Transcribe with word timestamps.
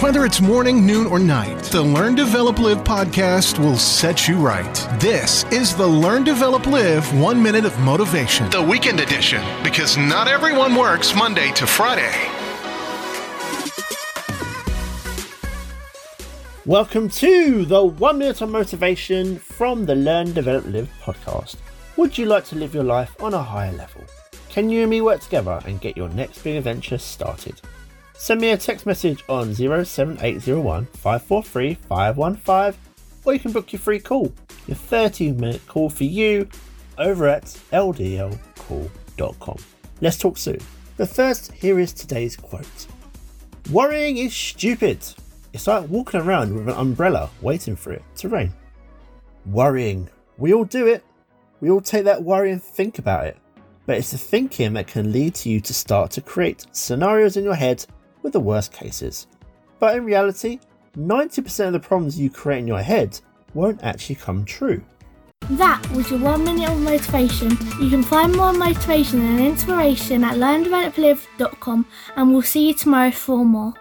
Whether 0.00 0.24
it's 0.24 0.40
morning, 0.40 0.86
noon, 0.86 1.06
or 1.06 1.18
night, 1.18 1.62
the 1.64 1.82
Learn, 1.82 2.14
Develop, 2.14 2.58
Live 2.58 2.78
podcast 2.84 3.58
will 3.58 3.76
set 3.76 4.26
you 4.26 4.38
right. 4.38 4.74
This 4.98 5.44
is 5.52 5.76
the 5.76 5.86
Learn, 5.86 6.24
Develop, 6.24 6.66
Live 6.66 7.12
One 7.20 7.42
Minute 7.42 7.66
of 7.66 7.78
Motivation, 7.80 8.48
the 8.48 8.62
weekend 8.62 8.98
edition, 9.00 9.42
because 9.62 9.98
not 9.98 10.26
everyone 10.26 10.74
works 10.74 11.14
Monday 11.14 11.52
to 11.52 11.66
Friday. 11.66 12.10
Welcome 16.64 17.10
to 17.10 17.66
the 17.66 17.84
One 17.84 18.16
Minute 18.16 18.40
of 18.40 18.48
Motivation 18.48 19.38
from 19.38 19.84
the 19.84 19.94
Learn, 19.94 20.32
Develop, 20.32 20.64
Live 20.64 20.90
podcast. 21.02 21.56
Would 21.98 22.16
you 22.16 22.24
like 22.24 22.46
to 22.46 22.56
live 22.56 22.72
your 22.72 22.84
life 22.84 23.14
on 23.22 23.34
a 23.34 23.42
higher 23.42 23.72
level? 23.72 24.02
Can 24.48 24.70
you 24.70 24.80
and 24.80 24.88
me 24.88 25.02
work 25.02 25.20
together 25.20 25.60
and 25.66 25.78
get 25.78 25.94
your 25.94 26.08
next 26.08 26.42
big 26.42 26.56
adventure 26.56 26.96
started? 26.96 27.60
Send 28.20 28.42
me 28.42 28.50
a 28.50 28.56
text 28.58 28.84
message 28.84 29.24
on 29.30 29.54
07801 29.54 30.84
543 30.84 31.74
515 31.88 32.80
or 33.24 33.32
you 33.32 33.40
can 33.40 33.50
book 33.50 33.72
your 33.72 33.80
free 33.80 33.98
call, 33.98 34.30
your 34.66 34.76
30 34.76 35.32
minute 35.32 35.66
call 35.66 35.88
for 35.88 36.04
you 36.04 36.46
over 36.98 37.26
at 37.26 37.44
ldlcall.com. 37.72 39.56
Let's 40.02 40.18
talk 40.18 40.36
soon. 40.36 40.58
But 40.98 41.08
first, 41.08 41.50
here 41.52 41.80
is 41.80 41.94
today's 41.94 42.36
quote 42.36 42.86
Worrying 43.72 44.18
is 44.18 44.34
stupid. 44.34 44.98
It's 45.54 45.66
like 45.66 45.88
walking 45.88 46.20
around 46.20 46.54
with 46.54 46.68
an 46.68 46.74
umbrella 46.74 47.30
waiting 47.40 47.74
for 47.74 47.94
it 47.94 48.02
to 48.16 48.28
rain. 48.28 48.52
Worrying. 49.46 50.10
We 50.36 50.52
all 50.52 50.64
do 50.64 50.86
it. 50.88 51.02
We 51.62 51.70
all 51.70 51.80
take 51.80 52.04
that 52.04 52.22
worry 52.22 52.52
and 52.52 52.62
think 52.62 52.98
about 52.98 53.24
it. 53.24 53.38
But 53.86 53.96
it's 53.96 54.10
the 54.10 54.18
thinking 54.18 54.74
that 54.74 54.88
can 54.88 55.10
lead 55.10 55.34
to 55.36 55.48
you 55.48 55.62
to 55.62 55.72
start 55.72 56.10
to 56.10 56.20
create 56.20 56.66
scenarios 56.72 57.38
in 57.38 57.44
your 57.44 57.54
head 57.54 57.86
with 58.22 58.32
the 58.32 58.40
worst 58.40 58.72
cases. 58.72 59.26
But 59.78 59.96
in 59.96 60.04
reality, 60.04 60.60
90% 60.96 61.66
of 61.68 61.72
the 61.72 61.80
problems 61.80 62.18
you 62.18 62.30
create 62.30 62.58
in 62.58 62.66
your 62.66 62.82
head 62.82 63.18
won't 63.54 63.82
actually 63.82 64.16
come 64.16 64.44
true. 64.44 64.82
That 65.48 65.84
was 65.90 66.10
your 66.10 66.20
one 66.20 66.44
minute 66.44 66.68
of 66.68 66.80
motivation. 66.80 67.50
You 67.80 67.90
can 67.90 68.02
find 68.02 68.36
more 68.36 68.52
motivation 68.52 69.20
and 69.20 69.40
inspiration 69.40 70.22
at 70.22 70.34
learndeveloplive.com 70.36 71.86
and 72.16 72.32
we'll 72.32 72.42
see 72.42 72.68
you 72.68 72.74
tomorrow 72.74 73.10
for 73.10 73.44
more. 73.44 73.74